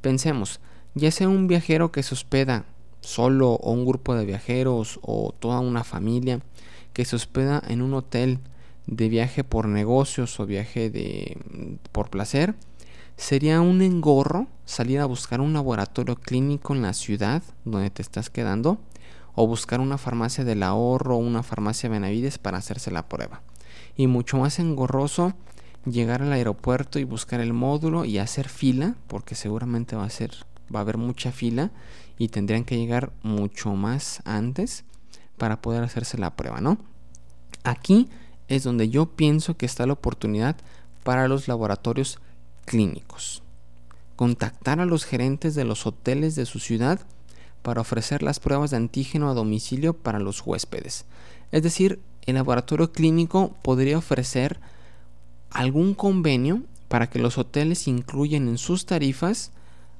Pensemos, 0.00 0.60
ya 0.94 1.10
sea 1.10 1.28
un 1.28 1.46
viajero 1.46 1.92
que 1.92 2.02
se 2.02 2.14
hospeda 2.14 2.64
solo 3.00 3.52
o 3.52 3.72
un 3.72 3.86
grupo 3.86 4.14
de 4.14 4.24
viajeros 4.24 4.98
o 5.02 5.34
toda 5.38 5.60
una 5.60 5.84
familia 5.84 6.40
que 6.92 7.04
se 7.04 7.16
hospeda 7.16 7.62
en 7.68 7.82
un 7.82 7.94
hotel 7.94 8.40
de 8.86 9.08
viaje 9.08 9.44
por 9.44 9.68
negocios 9.68 10.38
o 10.40 10.46
viaje 10.46 10.90
de 10.90 11.38
por 11.92 12.10
placer, 12.10 12.54
sería 13.16 13.60
un 13.60 13.82
engorro 13.82 14.46
salir 14.64 15.00
a 15.00 15.06
buscar 15.06 15.40
un 15.40 15.52
laboratorio 15.52 16.16
clínico 16.16 16.74
en 16.74 16.82
la 16.82 16.92
ciudad 16.92 17.42
donde 17.64 17.90
te 17.90 18.02
estás 18.02 18.30
quedando 18.30 18.78
o 19.34 19.46
buscar 19.46 19.80
una 19.80 19.98
farmacia 19.98 20.44
del 20.44 20.62
ahorro 20.62 21.16
o 21.16 21.18
una 21.18 21.42
farmacia 21.42 21.88
Benavides 21.88 22.38
para 22.38 22.58
hacerse 22.58 22.90
la 22.90 23.08
prueba. 23.08 23.42
Y 23.96 24.06
mucho 24.06 24.38
más 24.38 24.58
engorroso 24.58 25.34
llegar 25.84 26.22
al 26.22 26.32
aeropuerto 26.32 26.98
y 26.98 27.04
buscar 27.04 27.40
el 27.40 27.52
módulo 27.52 28.04
y 28.04 28.18
hacer 28.18 28.48
fila, 28.48 28.96
porque 29.06 29.34
seguramente 29.34 29.94
va 29.94 30.04
a 30.04 30.10
ser 30.10 30.32
va 30.74 30.80
a 30.80 30.82
haber 30.82 30.98
mucha 30.98 31.32
fila 31.32 31.70
y 32.18 32.28
tendrían 32.28 32.64
que 32.64 32.76
llegar 32.76 33.12
mucho 33.22 33.74
más 33.74 34.20
antes 34.24 34.84
para 35.36 35.60
poder 35.60 35.84
hacerse 35.84 36.18
la 36.18 36.34
prueba, 36.34 36.60
¿no? 36.60 36.78
Aquí 37.62 38.08
es 38.48 38.64
donde 38.64 38.88
yo 38.88 39.06
pienso 39.06 39.56
que 39.56 39.66
está 39.66 39.86
la 39.86 39.92
oportunidad 39.92 40.56
para 41.04 41.28
los 41.28 41.46
laboratorios 41.46 42.18
clínicos. 42.66 43.42
Contactar 44.16 44.80
a 44.80 44.84
los 44.84 45.04
gerentes 45.04 45.54
de 45.54 45.64
los 45.64 45.86
hoteles 45.86 46.34
de 46.34 46.44
su 46.44 46.58
ciudad 46.58 47.00
para 47.62 47.80
ofrecer 47.80 48.22
las 48.22 48.38
pruebas 48.38 48.70
de 48.70 48.76
antígeno 48.76 49.30
a 49.30 49.34
domicilio 49.34 49.94
para 49.94 50.20
los 50.20 50.46
huéspedes. 50.46 51.06
Es 51.50 51.62
decir, 51.62 52.00
el 52.26 52.34
laboratorio 52.34 52.92
clínico 52.92 53.54
podría 53.62 53.98
ofrecer 53.98 54.60
algún 55.50 55.94
convenio 55.94 56.62
para 56.88 57.08
que 57.08 57.18
los 57.18 57.38
hoteles 57.38 57.88
incluyan 57.88 58.48
en 58.48 58.58
sus 58.58 58.86
tarifas, 58.86 59.52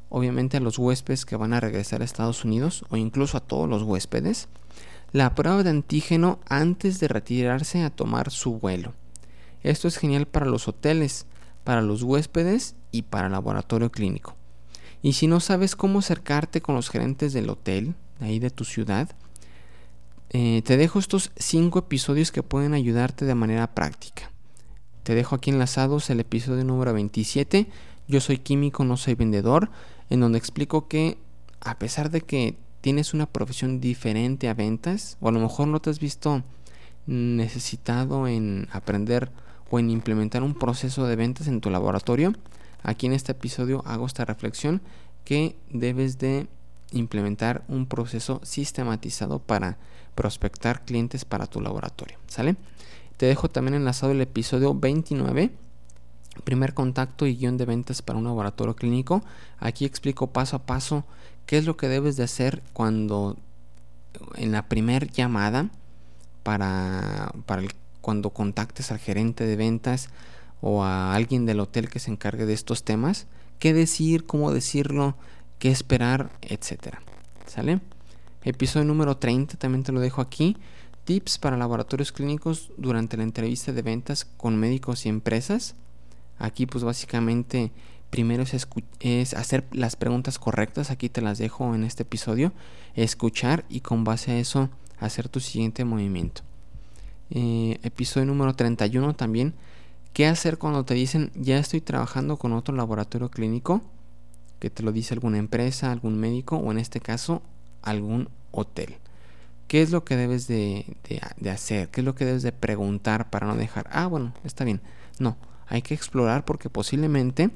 obviamente 0.09 0.57
a 0.57 0.61
los 0.61 0.79
huéspedes 0.79 1.25
que 1.25 1.37
van 1.37 1.53
a 1.53 1.61
regresar 1.61 2.03
a 2.03 2.05
Estados 2.05 2.45
Unidos 2.45 2.85
o 2.91 2.97
incluso 2.97 3.37
a 3.37 3.41
todos 3.41 3.69
los 3.69 3.83
huéspedes, 3.83 4.49
la 5.13 5.35
prueba 5.35 5.63
de 5.63 5.71
antígeno 5.71 6.39
antes 6.49 7.01
de 7.01 7.09
retirarse 7.09 7.83
a 7.83 7.91
tomar 7.91 8.31
su 8.31 8.59
vuelo. 8.59 8.93
Esto 9.63 9.89
es 9.89 9.97
genial 9.97 10.27
para 10.27 10.47
los 10.47 10.69
hoteles, 10.69 11.27
para 11.67 11.83
los 11.83 12.05
huéspedes 12.05 12.77
y 12.93 13.03
para 13.03 13.27
el 13.27 13.33
laboratorio 13.33 13.91
clínico. 13.91 14.37
Y 15.03 15.15
si 15.15 15.27
no 15.27 15.41
sabes 15.41 15.75
cómo 15.75 15.99
acercarte 15.99 16.63
con 16.63 16.77
los 16.77 16.91
gerentes 16.91 17.33
del 17.33 17.51
hotel, 17.51 17.97
ahí 18.21 18.39
de 18.39 18.51
tu 18.51 18.65
ciudad, 18.65 19.11
eh, 20.31 20.63
te 20.65 20.77
dejo 20.77 21.01
estos 21.01 21.33
cinco 21.37 21.81
episodios 21.81 22.31
que 22.31 22.45
pueden 22.45 22.73
ayudarte 22.73 23.25
de 23.25 23.35
manera 23.35 23.75
práctica. 23.75 24.31
Te 25.03 25.17
dejo 25.17 25.35
aquí 25.35 25.51
enlazados 25.51 26.09
el 26.09 26.21
episodio 26.21 26.63
número 26.63 26.95
27, 26.95 27.67
Yo 28.07 28.21
soy 28.21 28.39
químico, 28.39 28.85
no 28.85 28.97
soy 28.97 29.17
vendedor, 29.17 29.69
en 30.09 30.21
donde 30.21 30.39
explico 30.39 30.87
que 30.87 31.19
a 31.61 31.81
pesar 31.81 32.11
de 32.11 32.21
que 32.21 32.57
tienes 32.81 33.13
una 33.13 33.27
profesión 33.27 33.81
diferente 33.81 34.49
a 34.49 34.55
ventas, 34.55 35.17
o 35.21 35.29
a 35.29 35.33
lo 35.33 35.41
mejor 35.41 35.67
no 35.67 35.81
te 35.81 35.91
has 35.91 35.99
visto 35.99 36.45
necesitado 37.07 38.29
en 38.29 38.69
aprender 38.71 39.33
o 39.71 39.79
en 39.79 39.91
implementar 39.91 40.43
un 40.43 40.55
proceso 40.55 41.07
de 41.07 41.17
ventas 41.17 41.49
en 41.49 41.61
tu 41.61 41.71
laboratorio, 41.71 42.33
aquí 42.83 43.07
en 43.07 43.13
este 43.13 43.33
episodio 43.33 43.83
hago 43.87 44.07
esta 44.07 44.25
reflexión 44.25 44.81
que 45.25 45.57
debes 45.71 46.19
de 46.19 46.47
implementar 46.93 47.65
un 47.69 47.87
proceso 47.87 48.41
sistematizado 48.45 49.41
para 49.41 49.77
prospectar 50.15 50.85
clientes 50.85 51.25
para 51.25 51.47
tu 51.47 51.61
laboratorio, 51.61 52.19
¿sale? 52.29 52.57
Te 53.17 53.27
dejo 53.27 53.49
también 53.49 53.75
enlazado 53.75 54.13
el 54.13 54.21
episodio 54.21 54.75
29 54.75 55.51
primer 56.45 56.75
contacto 56.75 57.27
y 57.27 57.35
guion 57.35 57.57
de 57.57 57.65
ventas 57.65 58.03
para 58.03 58.19
un 58.19 58.27
laboratorio 58.27 58.77
clínico. 58.77 59.23
Aquí 59.59 59.87
explico 59.87 60.27
paso 60.27 60.57
a 60.57 60.67
paso 60.67 61.07
¿Qué 61.47 61.59
es 61.59 61.65
lo 61.65 61.77
que 61.77 61.89
debes 61.89 62.17
de 62.17 62.25
hacer 62.25 62.63
cuando 62.73 63.37
en 64.35 64.51
la 64.51 64.69
primer 64.69 65.11
llamada 65.13 65.71
para, 66.43 67.33
para 67.47 67.63
cuando 68.07 68.31
contactes 68.31 68.93
al 68.93 69.01
gerente 69.01 69.47
de 69.47 69.57
ventas 69.57 70.11
o 70.61 70.85
a 70.85 71.13
alguien 71.13 71.45
del 71.45 71.59
hotel 71.59 71.89
que 71.89 71.99
se 71.99 72.13
encargue 72.13 72.47
de 72.47 72.53
estos 72.53 72.85
temas? 72.85 73.27
¿Qué 73.59 73.75
decir? 73.75 74.27
¿Cómo 74.27 74.53
decirlo? 74.53 75.17
¿Qué 75.59 75.73
esperar? 75.73 76.31
Etcétera. 76.41 77.03
¿Sale? 77.49 77.81
Episodio 78.45 78.87
número 78.87 79.17
30 79.17 79.57
también 79.57 79.83
te 79.83 79.91
lo 79.91 79.99
dejo 79.99 80.21
aquí. 80.21 80.57
Tips 81.03 81.39
para 81.39 81.57
laboratorios 81.57 82.13
clínicos 82.13 82.71
durante 82.77 83.17
la 83.17 83.25
entrevista 83.25 83.73
de 83.73 83.83
ventas 83.83 84.25
con 84.25 84.57
médicos 84.57 85.05
y 85.05 85.09
empresas. 85.09 85.75
Aquí 86.39 86.65
pues 86.67 86.85
básicamente 86.85 87.73
primero 88.11 88.45
es, 89.01 89.35
hacer 89.35 89.67
las 89.73 89.97
preguntas 89.97 90.39
correctas, 90.39 90.93
aquí 90.93 91.09
te 91.09 91.23
las 91.23 91.39
dejo 91.39 91.75
en 91.75 91.83
este 91.83 92.05
episodio, 92.05 92.53
escuchar 92.95 93.65
y 93.69 93.81
con 93.81 94.05
base 94.05 94.31
a 94.31 94.39
eso 94.39 94.71
hacer 95.01 95.29
tu 95.29 95.41
siguiente 95.41 95.85
movimiento. 95.85 96.43
Eh, 97.31 97.79
episodio 97.83 98.27
número 98.27 98.55
31 98.55 99.15
también, 99.15 99.55
¿qué 100.13 100.27
hacer 100.27 100.59
cuando 100.59 100.85
te 100.85 100.95
dicen 100.95 101.33
ya 101.35 101.59
estoy 101.59 101.81
trabajando 101.81 102.37
con 102.37 102.53
otro 102.53 102.75
laboratorio 102.75 103.31
clínico? 103.31 103.83
Que 104.59 104.71
te 104.71 104.83
lo 104.83 104.93
dice 104.93 105.15
alguna 105.15 105.39
empresa, 105.39 105.93
algún 105.93 106.19
médico 106.19 106.57
o 106.57 106.71
en 106.71 106.79
este 106.79 107.01
caso 107.01 107.43
algún 107.83 108.29
hotel. 108.53 108.97
¿Qué 109.69 109.83
es 109.83 109.91
lo 109.91 110.05
que 110.05 110.17
debes 110.17 110.47
de, 110.47 110.97
de 111.39 111.51
hacer? 111.51 111.89
¿Qué 111.89 112.01
es 112.01 112.05
lo 112.05 112.15
que 112.15 112.25
debes 112.25 112.43
de 112.43 112.53
preguntar 112.53 113.31
para 113.31 113.47
no 113.47 113.57
dejar? 113.57 113.89
Ah, 113.91 114.07
bueno, 114.07 114.33
está 114.45 114.65
bien. 114.65 114.81
No, 115.19 115.37
hay 115.67 115.83
que 115.83 115.95
explorar 115.95 116.45
porque 116.45 116.71
posiblemente 116.71 117.51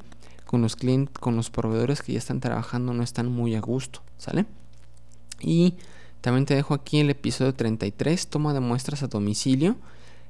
con 0.45 0.63
los 0.63 0.75
clientes, 0.75 1.15
con 1.19 1.37
los 1.37 1.49
proveedores 1.49 2.03
que 2.03 2.13
ya 2.13 2.19
están 2.19 2.41
trabajando 2.41 2.93
no 2.93 3.05
están 3.05 3.31
muy 3.31 3.55
a 3.55 3.61
gusto, 3.61 4.03
¿sale? 4.19 4.47
Y 5.41 5.77
también 6.21 6.45
te 6.45 6.55
dejo 6.55 6.75
aquí 6.75 7.01
el 7.01 7.11
episodio 7.11 7.55
33, 7.55 8.29
toma 8.29 8.53
de 8.53 8.61
muestras 8.61 9.03
a 9.03 9.07
domicilio. 9.07 9.77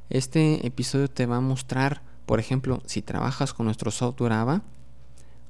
Este 0.09 0.67
episodio 0.67 1.09
te 1.09 1.27
va 1.27 1.37
a 1.37 1.41
mostrar, 1.41 2.03
por 2.27 2.39
ejemplo, 2.39 2.81
si 2.87 3.03
trabajas 3.03 3.53
con 3.53 3.67
nuestro 3.67 3.91
software 3.91 4.33
AVA, 4.33 4.63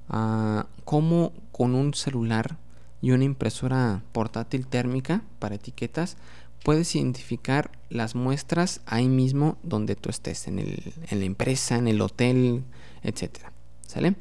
ah, 0.09 0.66
cómo 0.85 1.32
con 1.52 1.75
un 1.75 1.92
celular 1.94 2.56
y 3.02 3.11
una 3.11 3.25
impresora 3.25 4.02
portátil 4.12 4.66
térmica 4.66 5.23
para 5.38 5.54
etiquetas 5.54 6.16
puedes 6.64 6.94
identificar 6.94 7.70
las 7.88 8.14
muestras 8.14 8.80
ahí 8.87 9.09
mismo 9.09 9.56
donde 9.62 9.97
tú 9.97 10.11
estés, 10.11 10.47
en, 10.47 10.59
en 10.59 11.18
la 11.18 11.25
empresa, 11.25 11.76
en 11.76 11.88
el 11.88 12.00
hotel, 12.00 12.64
etcétera. 13.02 13.52
¿Sale? 13.87 14.14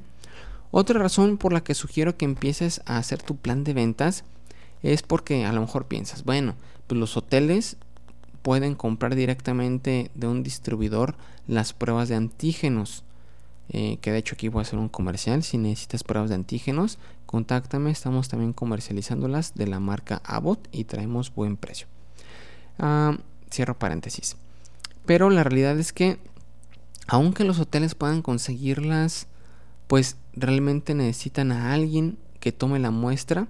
Otra 0.71 0.99
razón 0.99 1.37
por 1.37 1.53
la 1.53 1.61
que 1.61 1.73
sugiero 1.73 2.17
que 2.17 2.25
empieces 2.25 2.81
a 2.85 2.97
hacer 2.97 3.21
tu 3.21 3.35
plan 3.35 3.63
de 3.63 3.73
ventas 3.73 4.23
es 4.83 5.03
porque 5.03 5.45
a 5.45 5.53
lo 5.53 5.61
mejor 5.61 5.85
piensas, 5.85 6.23
bueno, 6.23 6.55
pues 6.87 6.99
los 6.99 7.17
hoteles 7.17 7.77
pueden 8.41 8.75
comprar 8.75 9.15
directamente 9.15 10.11
de 10.15 10.27
un 10.27 10.43
distribuidor 10.43 11.15
las 11.47 11.73
pruebas 11.73 12.09
de 12.09 12.15
antígenos. 12.15 13.03
Eh, 13.71 13.99
que 14.01 14.11
de 14.11 14.17
hecho 14.17 14.33
aquí 14.33 14.47
voy 14.47 14.59
a 14.59 14.61
hacer 14.63 14.79
un 14.79 14.89
comercial. 14.89 15.43
Si 15.43 15.57
necesitas 15.57 16.03
pruebas 16.03 16.29
de 16.29 16.35
antígenos, 16.35 16.97
contáctame. 17.25 17.91
Estamos 17.91 18.27
también 18.27 18.53
comercializándolas 18.53 19.53
de 19.53 19.67
la 19.67 19.79
marca 19.79 20.21
Abbott 20.23 20.67
y 20.71 20.85
traemos 20.85 21.33
buen 21.33 21.57
precio. 21.57 21.87
Ah, 22.79 23.17
cierro 23.51 23.77
paréntesis. 23.77 24.37
Pero 25.05 25.29
la 25.29 25.43
realidad 25.43 25.77
es 25.77 25.93
que, 25.93 26.17
aunque 27.07 27.43
los 27.43 27.59
hoteles 27.59 27.93
puedan 27.93 28.21
conseguirlas 28.21 29.27
pues 29.89 30.17
realmente 30.33 30.93
necesitan 30.93 31.51
a 31.51 31.73
alguien 31.73 32.19
que 32.39 32.51
tome 32.51 32.77
la 32.77 32.91
muestra 32.91 33.47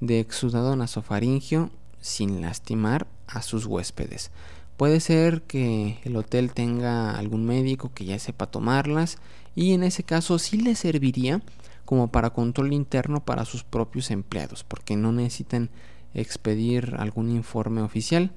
de 0.00 0.20
exudado 0.20 0.76
nasofaringio 0.76 1.70
sin 2.00 2.40
lastimar 2.40 3.06
a 3.26 3.42
sus 3.42 3.66
huéspedes. 3.66 4.30
Puede 4.76 5.00
ser 5.00 5.42
que 5.42 5.98
el 6.04 6.16
hotel 6.16 6.52
tenga 6.52 7.16
algún 7.16 7.46
médico 7.46 7.92
que 7.94 8.04
ya 8.04 8.18
sepa 8.18 8.46
tomarlas 8.46 9.18
y 9.54 9.72
en 9.72 9.84
ese 9.84 10.02
caso 10.02 10.38
sí 10.38 10.58
le 10.58 10.74
serviría 10.74 11.42
como 11.84 12.08
para 12.08 12.30
control 12.30 12.72
interno 12.72 13.24
para 13.24 13.44
sus 13.44 13.62
propios 13.62 14.10
empleados 14.10 14.64
porque 14.64 14.96
no 14.96 15.12
necesitan 15.12 15.70
expedir 16.12 16.94
algún 16.98 17.30
informe 17.30 17.82
oficial, 17.82 18.32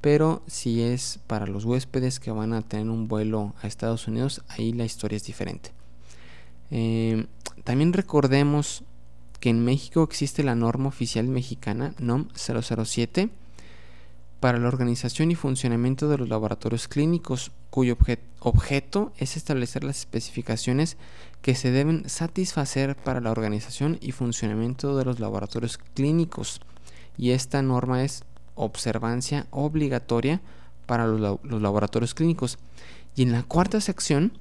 pero 0.00 0.42
si 0.46 0.82
es 0.82 1.20
para 1.26 1.46
los 1.46 1.64
huéspedes 1.64 2.20
que 2.20 2.30
van 2.30 2.52
a 2.52 2.62
tener 2.62 2.88
un 2.88 3.08
vuelo 3.08 3.54
a 3.62 3.66
Estados 3.66 4.08
Unidos, 4.08 4.42
ahí 4.48 4.72
la 4.72 4.84
historia 4.84 5.16
es 5.16 5.24
diferente. 5.24 5.72
Eh, 6.70 7.26
también 7.64 7.92
recordemos 7.92 8.84
que 9.40 9.50
en 9.50 9.64
México 9.64 10.02
existe 10.02 10.42
la 10.42 10.54
norma 10.54 10.88
oficial 10.88 11.28
mexicana 11.28 11.94
NOM 11.98 12.28
007 12.34 13.30
para 14.40 14.58
la 14.58 14.68
organización 14.68 15.30
y 15.30 15.34
funcionamiento 15.34 16.08
de 16.08 16.18
los 16.18 16.28
laboratorios 16.28 16.86
clínicos, 16.86 17.50
cuyo 17.70 17.96
objeto 18.40 19.12
es 19.18 19.36
establecer 19.36 19.82
las 19.84 19.98
especificaciones 19.98 20.96
que 21.42 21.54
se 21.54 21.70
deben 21.70 22.08
satisfacer 22.08 22.96
para 22.96 23.20
la 23.20 23.30
organización 23.30 23.98
y 24.00 24.12
funcionamiento 24.12 24.96
de 24.96 25.04
los 25.04 25.18
laboratorios 25.18 25.78
clínicos. 25.78 26.60
Y 27.16 27.30
esta 27.30 27.62
norma 27.62 28.04
es 28.04 28.24
observancia 28.54 29.46
obligatoria 29.50 30.40
para 30.86 31.06
los, 31.06 31.40
laboratorios 31.42 32.14
clínicos. 32.14 32.58
Y 33.16 33.22
en 33.22 33.32
la 33.32 33.42
cuarta 33.42 33.80
sección 33.80 34.32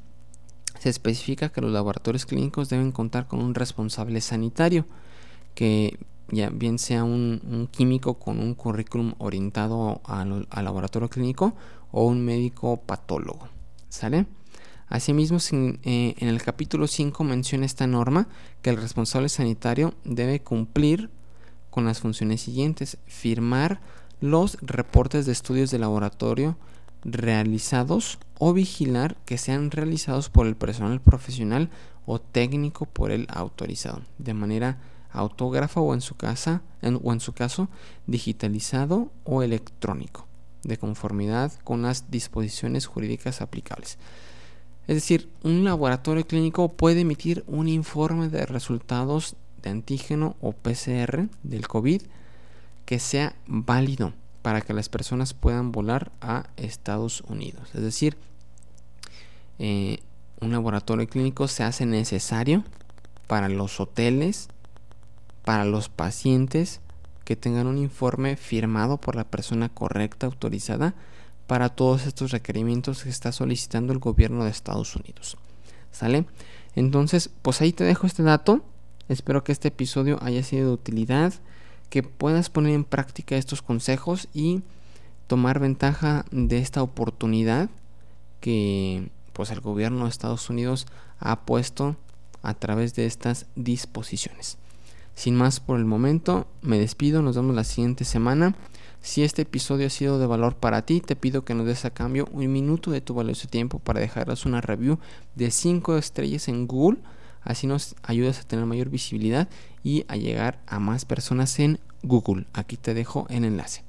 se 0.80 0.90
especifica 0.90 1.50
que 1.50 1.62
los 1.62 1.72
laboratorios 1.72 2.26
clínicos 2.26 2.70
deben 2.70 2.92
contar 2.92 3.28
con 3.28 3.40
un 3.42 3.56
responsable 3.56 4.22
sanitario, 4.22 4.86
que 5.56 5.98
ya 6.30 6.50
bien 6.50 6.78
sea 6.78 7.04
un, 7.04 7.70
químico 7.72 8.16
con 8.16 8.40
un 8.40 8.54
currículum 8.54 9.14
orientado 9.18 10.02
al, 10.06 10.48
laboratorio 10.52 11.10
clínico 11.10 11.54
o 11.92 12.06
un 12.06 12.24
médico 12.24 12.78
patólogo. 12.78 13.48
¿Sale? 13.90 14.26
Asimismo, 14.90 15.38
eh, 15.52 16.16
en 16.18 16.28
el 16.28 16.42
capítulo 16.42 16.88
5 16.88 17.24
menciona 17.24 17.66
esta 17.66 17.88
norma 17.88 18.28
que 18.62 18.70
el 18.70 18.78
responsable 18.78 19.30
sanitario 19.30 19.94
debe 20.04 20.42
cumplir 20.42 21.10
con 21.70 21.86
las 21.86 22.00
funciones 22.00 22.42
siguientes. 22.42 22.98
Firmar 23.06 23.82
los 24.20 24.58
reportes 24.62 25.26
de 25.26 25.32
estudios 25.32 25.72
de 25.72 25.80
laboratorio 25.80 26.58
realizados 27.08 28.20
o 28.38 28.54
vigilar 28.54 29.16
que 29.26 29.38
sean 29.38 29.72
realizados 29.72 30.30
por 30.30 30.46
el 30.46 30.56
personal 30.56 31.00
profesional 31.00 31.70
o 32.06 32.20
técnico 32.20 32.86
por 32.86 33.12
el 33.12 33.26
autorizado, 33.30 34.02
de 34.18 34.34
manera 34.34 34.78
autógrafa 35.12 35.80
o 35.80 35.94
en 35.94 36.02
su 36.02 36.16
casa 36.16 36.62
o 37.02 37.14
en 37.14 37.20
su 37.22 37.34
caso 37.34 37.70
digitalizado 38.06 39.10
o 39.24 39.42
electrónico, 39.42 40.28
de 40.64 40.78
conformidad 40.78 41.54
con 41.64 41.82
las 41.82 42.12
disposiciones 42.12 42.86
jurídicas 42.86 43.42
aplicables. 43.42 43.98
Es 44.88 44.96
decir, 44.96 45.30
un 45.44 45.64
laboratorio 45.64 46.28
clínico 46.28 46.70
puede 46.70 47.02
emitir 47.02 47.44
un 47.48 47.70
informe 47.70 48.30
de 48.30 48.46
resultados 48.46 49.36
de 49.62 49.70
antígeno 49.70 50.36
o 50.42 50.52
PCR 50.52 51.30
del 51.44 51.68
COVID 51.68 52.02
que 52.86 53.00
sea 53.00 53.36
válido 53.48 54.14
para 54.48 54.62
que 54.62 54.72
las 54.72 54.88
personas 54.88 55.34
puedan 55.34 55.74
volar 55.74 56.10
a 56.22 56.46
Estados 56.56 57.20
Unidos. 57.28 57.68
Es 57.74 57.82
decir, 57.82 58.16
eh, 59.60 60.00
un 60.40 60.54
laboratorio 60.54 61.06
clínico 61.06 61.50
se 61.50 61.64
hace 61.64 61.86
necesario 61.86 62.64
para 63.28 63.50
los 63.50 63.82
hoteles, 63.82 64.48
para 65.44 65.66
los 65.66 65.90
pacientes 65.90 66.80
que 67.26 67.36
tengan 67.36 67.68
un 67.68 67.78
informe 67.78 68.38
firmado 68.38 69.02
por 69.02 69.18
la 69.18 69.26
persona 69.26 69.68
correcta, 69.68 70.28
autorizada, 70.28 70.96
para 71.46 71.68
todos 71.68 72.08
estos 72.08 72.32
requerimientos 72.32 73.04
que 73.04 73.10
está 73.10 73.34
solicitando 73.34 73.92
el 73.92 74.00
gobierno 74.00 74.46
de 74.46 74.52
Estados 74.52 74.96
Unidos. 74.96 75.36
¿Sale? 75.92 76.24
Entonces, 76.74 77.30
pues 77.42 77.60
ahí 77.60 77.74
te 77.74 77.84
dejo 77.84 78.08
este 78.08 78.24
dato. 78.24 78.64
Espero 79.10 79.44
que 79.44 79.52
este 79.52 79.68
episodio 79.68 80.20
haya 80.24 80.42
sido 80.42 80.68
de 80.68 80.74
utilidad 80.74 81.34
que 81.90 82.04
puedas 82.04 82.50
poner 82.50 82.74
en 82.74 82.84
práctica 82.84 83.38
estos 83.38 83.62
consejos 83.62 84.28
y 84.34 84.62
tomar 85.28 85.60
ventaja 85.60 86.26
de 86.32 86.60
esta 86.60 86.82
oportunidad 86.82 87.70
que 88.40 89.10
pues 89.34 89.52
el 89.52 89.62
gobierno 89.62 90.04
de 90.04 90.10
Estados 90.10 90.50
Unidos 90.50 90.88
ha 91.20 91.42
puesto 91.42 91.96
a 92.42 92.54
través 92.54 92.96
de 92.96 93.06
estas 93.06 93.46
disposiciones. 93.56 94.58
Sin 95.16 95.36
más 95.36 95.60
por 95.60 95.80
el 95.80 95.86
momento, 95.86 96.48
me 96.62 96.78
despido, 96.80 97.22
nos 97.22 97.36
vemos 97.36 97.56
la 97.56 97.64
siguiente 97.64 98.06
semana. 98.06 98.56
Si 99.02 99.24
este 99.24 99.44
episodio 99.44 99.88
ha 99.88 99.90
sido 99.90 100.20
de 100.20 100.28
valor 100.28 100.56
para 100.56 100.84
ti, 100.84 101.02
te 101.02 101.16
pido 101.16 101.44
que 101.44 101.56
nos 101.56 101.66
des 101.66 101.86
a 101.86 101.90
cambio 101.90 102.28
un 102.32 102.52
minuto 102.52 102.92
de 102.92 103.02
tu 103.02 103.14
valioso 103.14 103.48
tiempo 103.48 103.80
para 103.80 104.00
dejarnos 104.00 104.46
una 104.46 104.62
review 104.62 105.00
de 105.36 105.50
5 105.50 105.98
estrellas 105.98 106.48
en 106.48 106.68
Google 106.68 107.00
Así 107.48 107.66
nos 107.66 107.96
ayudas 108.04 108.42
a 108.42 108.44
tener 108.44 108.66
mayor 108.66 108.90
visibilidad 108.90 109.48
y 109.82 110.04
a 110.10 110.18
llegar 110.18 110.60
a 110.68 110.80
más 110.80 111.06
personas 111.06 111.58
en 111.60 111.80
Google. 112.08 112.46
Aquí 112.54 112.78
te 112.78 112.94
dejo 112.94 113.28
el 113.30 113.46
enlace. 113.46 113.84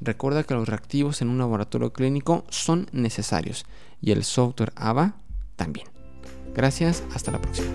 Recuerda 0.00 0.44
que 0.44 0.54
los 0.54 0.68
reactivos 0.68 1.20
en 1.22 1.28
un 1.28 1.38
laboratorio 1.38 1.92
clínico 1.92 2.44
son 2.48 2.88
necesarios 2.92 3.66
y 4.00 4.12
el 4.12 4.24
software 4.24 4.72
AVA 4.76 5.14
también. 5.56 5.86
Gracias, 6.54 7.04
hasta 7.14 7.32
la 7.32 7.40
próxima. 7.40 7.68